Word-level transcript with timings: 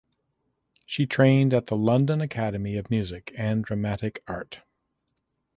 She 0.87 1.05
trained 1.05 1.53
at 1.53 1.67
the 1.67 1.75
London 1.77 2.21
Academy 2.21 2.75
of 2.75 2.89
Music 2.89 3.31
and 3.37 3.63
Dramatic 3.63 4.23
Art. 4.27 4.61